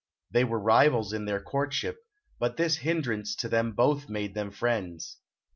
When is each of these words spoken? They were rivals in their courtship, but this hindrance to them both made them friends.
They 0.31 0.43
were 0.43 0.57
rivals 0.59 1.13
in 1.13 1.25
their 1.25 1.39
courtship, 1.39 1.97
but 2.39 2.57
this 2.57 2.77
hindrance 2.77 3.35
to 3.35 3.47
them 3.47 3.73
both 3.73 4.09
made 4.09 4.33
them 4.33 4.49
friends. 4.49 5.17